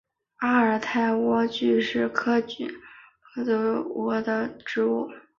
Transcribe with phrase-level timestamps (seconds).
[0.37, 2.69] 阿尔泰莴苣是菊科莴
[3.35, 5.07] 苣属的植物。